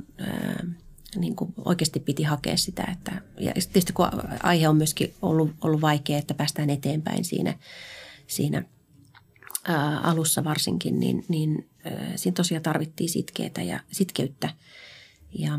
[1.16, 2.88] niin kuin oikeasti piti hakea sitä.
[2.92, 4.06] Että, ja tietysti kun
[4.42, 7.54] aihe on myöskin ollut, ollut vaikea, että päästään eteenpäin siinä–
[8.30, 8.64] siinä
[9.64, 14.54] ää, alussa varsinkin, niin, niin ää, siinä tosiaan tarvittiin sitkeitä ja sitkeyttä.
[15.38, 15.58] Ja,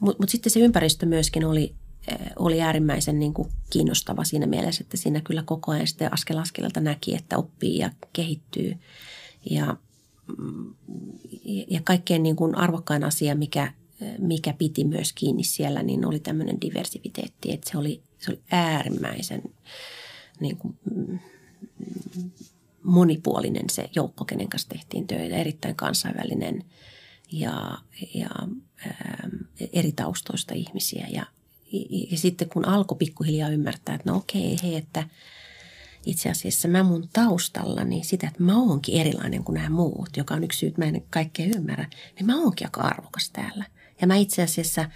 [0.00, 1.74] Mutta mut sitten se ympäristö myöskin oli,
[2.10, 6.38] ää, oli äärimmäisen niin kuin kiinnostava siinä mielessä, että siinä kyllä koko ajan sitten askel
[6.38, 8.74] askeleelta näki, että oppii ja kehittyy.
[9.50, 9.76] Ja,
[10.38, 10.74] mm,
[11.68, 13.72] ja kaikkein niin kuin arvokkain asia, mikä,
[14.18, 17.52] mikä piti myös kiinni siellä, niin oli tämmöinen diversiviteetti.
[17.52, 19.42] Että se oli, se oli äärimmäisen
[20.40, 21.18] niin kuin, mm,
[22.82, 26.64] monipuolinen se joukko, kenen kanssa tehtiin töitä, erittäin kansainvälinen
[27.32, 27.78] ja,
[28.14, 29.34] ja ää, ähm,
[29.72, 31.06] eri taustoista ihmisiä.
[31.10, 31.26] Ja,
[32.10, 35.08] ja sitten kun alkoi pikkuhiljaa ymmärtää, että no okei, hei, että
[36.06, 40.44] itse asiassa mä mun taustallani sitä, että mä oonkin erilainen kuin nämä muut, joka on
[40.44, 43.64] yksi syy, että mä en kaikkea ymmärrä, niin mä oonkin aika arvokas täällä.
[44.00, 44.90] Ja mä itse asiassa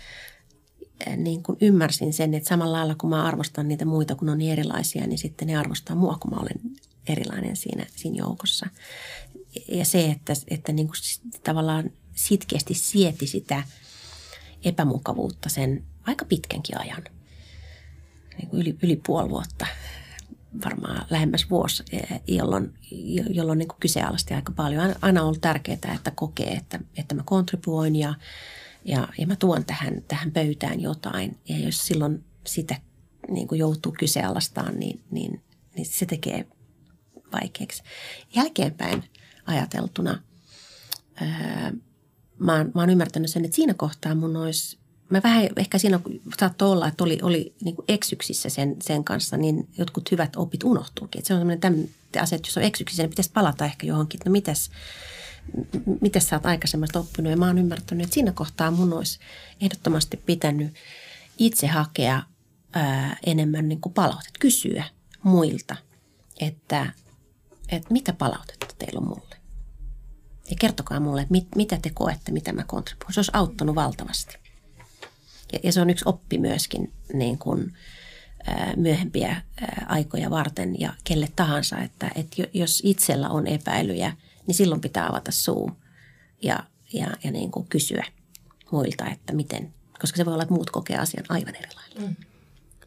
[1.17, 4.53] niin kun ymmärsin sen, että samalla lailla kun mä arvostan niitä muita, kun on niin
[4.53, 6.77] erilaisia, niin sitten ne arvostaa mua, kun mä olen
[7.09, 8.67] erilainen siinä, siinä joukossa.
[9.69, 10.97] Ja se, että, että niin kuin
[11.45, 13.63] tavallaan sitkeästi sieti sitä
[14.65, 17.05] epämukavuutta sen aika pitkänkin ajan,
[18.39, 19.67] niin kuin yli, yli puoli vuotta,
[20.65, 21.85] varmaan lähemmäs vuosi,
[22.27, 22.75] jolloin,
[23.31, 24.95] jolloin niin kuin kyseenalaisti aika paljon.
[25.03, 28.15] Aina on ollut tärkeää, että kokee, että, että mä kontribuoin ja,
[28.85, 31.39] ja, ja mä tuon tähän, tähän pöytään jotain.
[31.49, 32.77] Ja jos silloin sitä
[33.29, 35.43] niin kuin joutuu kyseenalaistamaan, niin, niin,
[35.77, 36.47] niin se tekee
[37.33, 37.83] vaikeaksi.
[38.35, 39.05] Jälkeenpäin
[39.47, 40.23] ajateltuna
[41.15, 41.73] ää,
[42.39, 44.79] mä, oon, mä oon ymmärtänyt sen, että siinä kohtaa mun olisi,
[45.11, 46.01] mä vähän ehkä siinä
[46.41, 50.65] saattoi olla, että oli, oli niin kuin eksyksissä sen, sen kanssa, niin jotkut hyvät opit
[50.65, 51.19] unohtuukin.
[51.19, 51.91] Että se on sellainen tämmöinen
[52.21, 54.71] asia, että jos on eksyksissä, niin pitäisi palata ehkä johonkin, että no mitäs,
[56.01, 57.31] mitä sä oot aikaisemmasta oppinut.
[57.31, 59.19] Ja mä oon ymmärtänyt, että siinä kohtaa mun olisi
[59.61, 60.75] ehdottomasti pitänyt
[61.39, 62.23] itse hakea
[62.73, 64.85] ää, enemmän niin kuin palautet, kysyä
[65.23, 65.77] muilta,
[66.41, 66.93] että
[67.71, 69.37] että mitä palautetta teillä on mulle.
[70.51, 73.15] Ja kertokaa mulle, että mit, mitä te koette, mitä mä kontribuoin.
[73.15, 74.37] Se olisi auttanut valtavasti.
[75.53, 77.73] Ja, ja se on yksi oppi myöskin niin kuin,
[78.47, 84.17] ää, myöhempiä ää, aikoja varten ja kelle tahansa, että, että jos itsellä on epäilyjä,
[84.51, 85.71] niin silloin pitää avata suu
[86.43, 86.59] ja,
[86.93, 88.05] ja, ja niin kuin kysyä
[88.71, 92.09] muilta, että miten, koska se voi olla, että muut kokee asian aivan eri lailla.
[92.09, 92.17] Mm.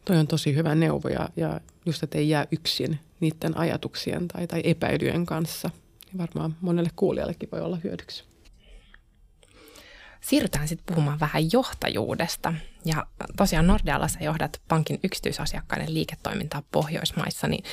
[0.06, 4.48] Toi on tosi hyvä neuvo ja, ja just, että ei jää yksin niiden ajatuksien tai,
[4.48, 5.70] tai epäilyjen kanssa.
[6.14, 8.24] Ja varmaan monelle kuulijallekin voi olla hyödyksi.
[10.24, 12.54] Siirrytään sitten puhumaan vähän johtajuudesta.
[12.86, 13.08] Ja
[13.38, 17.64] tosiaan Nordealla sä johdat pankin yksityisasiakkaiden liiketoimintaa Pohjoismaissa, niin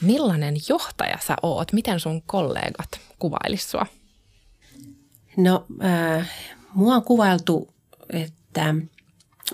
[0.00, 1.72] millainen johtaja sä oot?
[1.72, 3.86] Miten sun kollegat kuvailis sua?
[5.36, 6.30] No, äh,
[6.74, 7.74] mua on kuvailtu,
[8.10, 8.74] että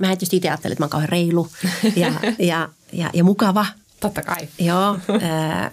[0.00, 1.48] mä tietysti itse ajattelen, että mä oon kauhean reilu
[1.96, 2.12] ja,
[2.50, 3.66] ja, ja, ja mukava.
[4.00, 4.48] Totta kai.
[4.58, 5.70] Joo, ää,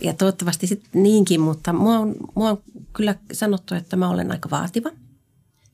[0.00, 4.50] ja toivottavasti sitten niinkin, mutta mua on, mua on kyllä sanottu, että mä olen aika
[4.50, 4.90] vaativa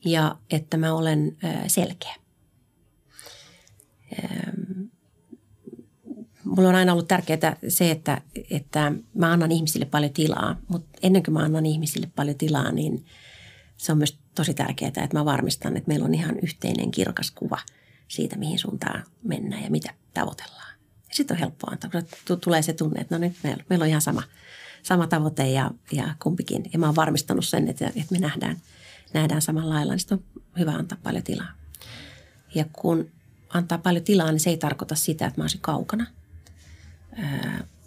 [0.05, 1.37] ja että mä olen
[1.67, 2.15] selkeä.
[6.45, 11.23] Mulla on aina ollut tärkeää se, että, että mä annan ihmisille paljon tilaa, mutta ennen
[11.23, 13.07] kuin mä annan ihmisille paljon tilaa, niin
[13.77, 17.59] se on myös tosi tärkeää, että mä varmistan, että meillä on ihan yhteinen kirkas kuva
[18.09, 20.75] siitä, mihin suuntaan mennään ja mitä tavoitellaan.
[21.13, 21.91] Sitten on helppoa antaa,
[22.27, 24.23] kun tulee se tunne, että no nyt meillä, meillä on ihan sama,
[24.83, 26.71] sama tavoite ja, ja kumpikin.
[26.73, 28.57] Ja mä oon varmistanut sen, että, että me nähdään,
[29.14, 31.53] nähdään samalla lailla, niin on hyvä antaa paljon tilaa.
[32.55, 33.11] Ja kun
[33.49, 36.07] antaa paljon tilaa, niin se ei tarkoita sitä, että mä olisin kaukana.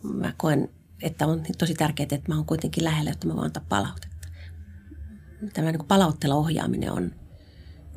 [0.03, 0.69] mä koen,
[1.01, 4.13] että on tosi tärkeää, että mä oon kuitenkin lähellä, jotta mä voin antaa palautetta
[5.53, 7.11] tämä niin palautteella ohjaaminen on,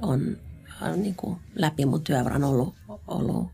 [0.03, 0.37] on,
[0.81, 2.75] on niin kuin läpi mun työuran ollut,
[3.07, 3.49] ollut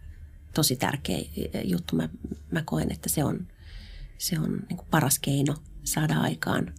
[0.54, 1.18] tosi tärkeä
[1.64, 1.96] juttu.
[1.96, 2.08] Mä,
[2.50, 3.46] mä koen, että se on,
[4.18, 5.54] se on niin paras keino
[5.84, 6.74] saada aikaan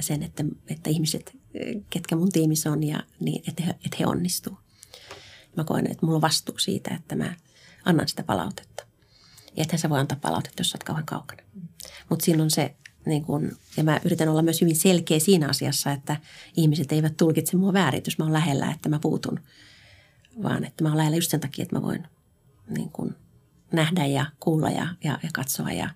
[0.00, 1.36] sen, että, että ihmiset,
[1.90, 4.58] ketkä mun tiimissä on, ja, niin, että, he, että he onnistuu.
[5.56, 7.34] Mä koen, että mulla on vastuu siitä, että mä
[7.84, 8.86] annan sitä palautetta.
[9.56, 11.42] Ja ethän sä voi antaa palautetta, jos sä oot kauhean kaukana.
[12.08, 12.74] Mutta siinä on se
[13.06, 16.16] niin kun, ja mä yritän olla myös hyvin selkeä siinä asiassa, että
[16.56, 19.40] ihmiset eivät tulkitse mua väärin, jos mä oon lähellä, että mä puutun.
[20.42, 22.06] Vaan että mä oon lähellä just sen takia, että mä voin
[22.68, 23.16] niin kun,
[23.72, 25.90] nähdä ja kuulla ja, ja, ja katsoa ja,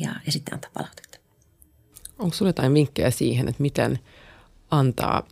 [0.00, 1.18] ja, ja sitten antaa palautetta.
[2.18, 3.98] Onko sinulla jotain vinkkejä siihen, että miten
[4.72, 5.26] antaa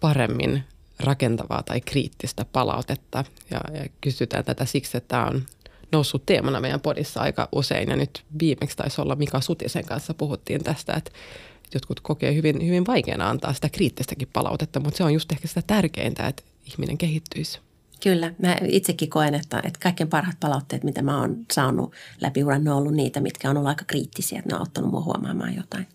[0.00, 0.64] paremmin
[1.00, 3.24] rakentavaa tai kriittistä palautetta?
[3.50, 5.42] Ja, ja kysytään tätä siksi, että tämä on
[5.92, 7.88] noussut teemana meidän podissa aika usein.
[7.88, 11.10] Ja nyt viimeksi taisi olla Mika Sutisen kanssa puhuttiin tästä, että
[11.74, 15.62] jotkut kokee hyvin, hyvin vaikeana antaa sitä kriittistäkin palautetta, mutta se on just ehkä sitä
[15.66, 17.60] tärkeintä, että ihminen kehittyisi.
[18.02, 22.64] Kyllä, mä itsekin koen, että, että kaikkein parhaat palautteet, mitä mä oon saanut läpi uran,
[22.64, 25.56] ne on ollut niitä, mitkä on ollut aika kriittisiä, että ne on ottanut mua huomaamaan
[25.56, 25.86] jotain.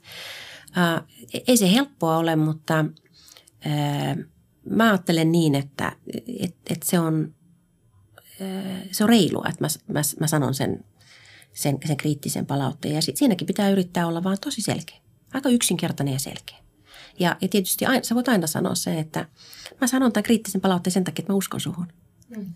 [0.72, 1.04] Ää,
[1.48, 2.86] ei se helppoa ole, mutta
[3.66, 4.18] ää,
[4.70, 5.92] mä ajattelen niin, että
[6.40, 7.34] et, et se on
[8.92, 10.86] se on reilua, että mä, mä, mä sanon sen,
[11.54, 12.96] sen, sen kriittisen palautteen.
[12.96, 14.98] Ja sit, siinäkin pitää yrittää olla vaan tosi selkeä.
[15.34, 16.58] Aika yksinkertainen ja selkeä.
[17.20, 19.26] Ja, ja tietysti aina, sä voit aina sanoa sen, että
[19.82, 21.88] mä sanon tämän kriittisen palautteen sen takia, että mä uskon suhun.
[22.30, 22.54] Mm.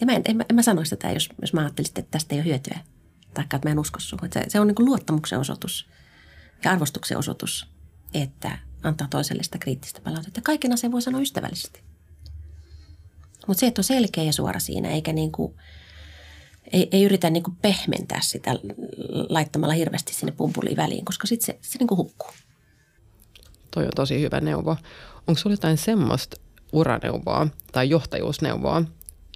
[0.00, 2.38] Ja mä en, en, en mä sanoisi tätä, jos, jos mä ajattelisin, että tästä ei
[2.38, 2.78] ole hyötyä.
[3.34, 4.28] Tai että mä en usko suhun.
[4.32, 5.88] Se, se on niin kuin luottamuksen osoitus
[6.64, 7.66] ja arvostuksen osoitus,
[8.14, 10.40] että antaa toiselle sitä kriittistä palautetta.
[10.40, 11.82] Kaiken asian voi sanoa ystävällisesti.
[13.46, 15.54] Mutta se, että on selkeä ja suora siinä, eikä niin kuin,
[16.72, 18.50] ei, ei yritä niin kuin pehmentää sitä
[19.28, 22.30] laittamalla hirveästi sinne pumpuliin väliin, koska sitten se, se niin kuin hukkuu.
[23.70, 24.76] Toi on tosi hyvä neuvo.
[25.26, 26.36] Onko sinulla jotain semmoista
[26.72, 28.82] uraneuvoa tai johtajuusneuvoa,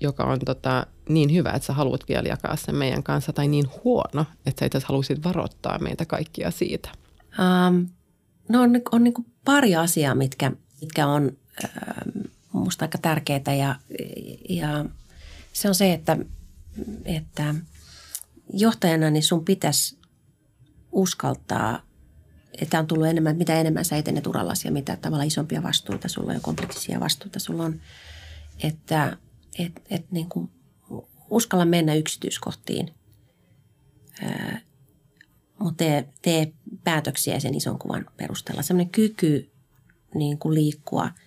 [0.00, 3.66] joka on tota, niin hyvä, että sä haluat vielä jakaa sen meidän kanssa, tai niin
[3.84, 6.90] huono, että sä itse haluaisit varoittaa meitä kaikkia siitä?
[7.38, 7.88] Um,
[8.48, 9.14] no on, on niin
[9.44, 12.08] pari asiaa, mitkä, mitkä on ähm,
[12.54, 13.76] minusta aika tärkeää ja,
[14.48, 14.84] ja
[15.52, 16.16] se on se, että,
[17.04, 17.54] että
[18.52, 19.98] johtajana niin sun pitäisi
[20.92, 21.82] uskaltaa,
[22.60, 26.30] että on tullut enemmän, mitä enemmän sä etenet urallasi ja mitä tavalla isompia vastuuta sulla
[26.30, 27.80] on ja kompleksisia vastuuta sulla on,
[28.62, 29.16] että
[29.58, 30.50] et, et niin kuin
[31.30, 32.94] uskalla mennä yksityiskohtiin,
[35.76, 36.52] tee, tee
[36.84, 38.62] päätöksiä sen ison kuvan perusteella.
[38.62, 39.50] Sellainen kyky
[40.14, 41.10] niin kuin liikkua–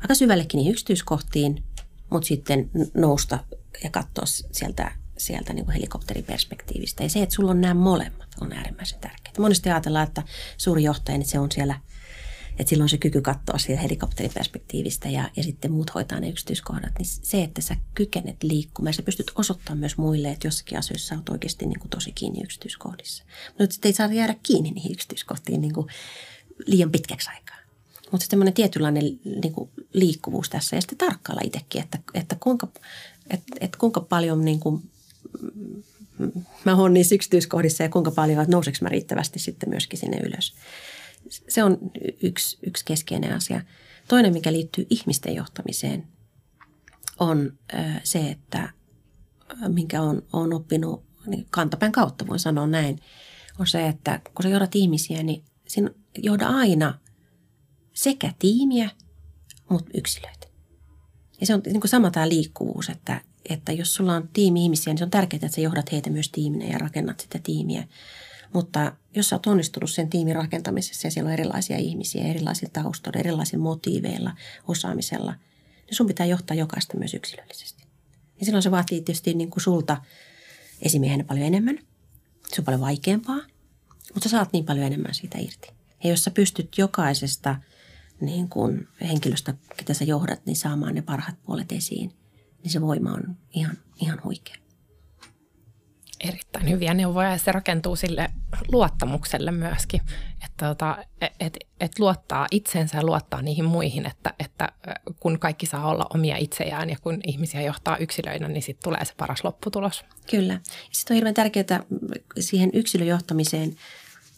[0.00, 1.64] aika syvällekin niihin yksityiskohtiin,
[2.10, 3.44] mutta sitten nousta
[3.84, 7.02] ja katsoa sieltä, sieltä niin kuin helikopteriperspektiivistä.
[7.02, 9.34] Ja se, että sulla on nämä molemmat, on äärimmäisen tärkeää.
[9.38, 10.22] Monesti ajatellaan, että
[10.56, 11.80] suuri johtaja, niin se on siellä,
[12.60, 16.92] että silloin se kyky katsoa siellä helikopteriperspektiivistä ja, ja sitten muut hoitaa ne yksityiskohdat.
[16.98, 21.28] Niin se, että sä kykenet liikkumaan, sä pystyt osoittamaan myös muille, että jossakin asioissa olet
[21.28, 23.24] oikeasti niin kuin tosi kiinni yksityiskohdissa.
[23.58, 25.86] Mutta sitten ei saa jäädä kiinni niihin yksityiskohtiin niin kuin
[26.66, 27.56] liian pitkäksi aikaa.
[28.10, 29.04] Mutta semmoinen tietynlainen
[29.42, 32.68] niin kuin liikkuvuus tässä ja sitten tarkkailla itsekin, että, että, kuinka,
[33.30, 34.82] että, että kuinka paljon niin kuin,
[36.64, 40.54] mä oon niissä yksityiskohdissa ja kuinka paljon, että nouseeko mä riittävästi sitten myöskin sinne ylös.
[41.30, 41.78] Se on
[42.22, 43.60] yksi, yksi keskeinen asia.
[44.08, 46.06] Toinen, mikä liittyy ihmisten johtamiseen,
[47.20, 47.58] on
[48.04, 48.72] se, että
[49.68, 53.00] minkä on, on oppinut niin kantapään kautta, voin sanoa näin,
[53.58, 56.98] on se, että kun sä johdat ihmisiä, niin siinä johda aina
[57.92, 58.90] sekä tiimiä,
[59.68, 60.46] mutta yksilöitä.
[61.40, 64.92] Ja se on niin kuin sama tämä liikkuvuus, että, että jos sulla on tiimi ihmisiä,
[64.92, 67.88] niin se on tärkeää, että sä johdat heitä myös tiiminä ja rakennat sitä tiimiä.
[68.52, 73.20] Mutta jos sä oot onnistunut sen tiimin rakentamisessa ja siellä on erilaisia ihmisiä, erilaisilla taustoilla,
[73.20, 74.36] erilaisilla motiiveilla,
[74.68, 75.34] osaamisella,
[75.86, 77.84] niin sun pitää johtaa jokaista myös yksilöllisesti.
[78.40, 80.02] Ja silloin se vaatii tietysti niin kuin sulta
[80.82, 81.78] esimiehenä paljon enemmän.
[82.48, 83.40] Se on paljon vaikeampaa,
[84.14, 85.68] mutta sä saat niin paljon enemmän siitä irti.
[86.04, 87.56] Ja jos sä pystyt jokaisesta
[88.20, 92.12] niin kuin henkilöstä, ketä sä johdat, niin saamaan ne parhaat puolet esiin,
[92.62, 94.56] niin se voima on ihan, ihan huikea.
[96.20, 98.30] Erittäin hyviä neuvoja ja se rakentuu sille
[98.72, 100.00] luottamukselle myöskin,
[100.44, 101.04] että tota,
[101.40, 104.68] et, et, luottaa itsensä ja luottaa niihin muihin, että, että
[105.20, 109.14] kun kaikki saa olla omia itseään ja kun ihmisiä johtaa yksilöinä, niin sitten tulee se
[109.16, 110.04] paras lopputulos.
[110.30, 110.60] Kyllä.
[110.92, 111.84] Sitten on hirveän tärkeää
[112.40, 113.76] siihen yksilöjohtamiseen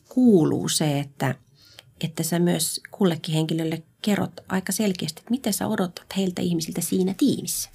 [0.08, 1.34] kuuluu se, että,
[2.04, 7.14] että sä myös kullekin henkilölle kerrot aika selkeästi, että mitä sä odotat heiltä ihmisiltä siinä
[7.18, 7.70] tiimissä.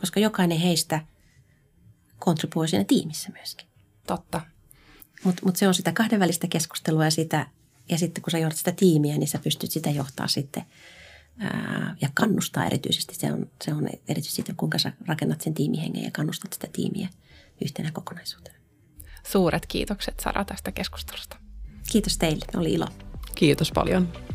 [0.00, 1.00] Koska jokainen heistä
[2.18, 3.68] kontribuoi siinä tiimissä myöskin.
[4.06, 4.40] Totta.
[5.24, 7.46] Mutta mut se on sitä kahdenvälistä keskustelua ja, sitä,
[7.88, 10.64] ja sitten kun sä johdat sitä tiimiä, niin sä pystyt sitä johtaa sitten
[11.38, 13.14] ää, ja kannustaa erityisesti.
[13.14, 17.08] Se on, se on erityisesti siitä, kuinka sä rakennat sen tiimihengen ja kannustat sitä tiimiä
[17.64, 18.56] yhtenä kokonaisuutena.
[19.26, 21.36] Suuret kiitokset Sara tästä keskustelusta.
[21.92, 22.88] Kiitos teille, oli ilo.
[23.34, 24.25] Kiitos paljon.